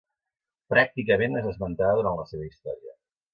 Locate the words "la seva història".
2.23-2.97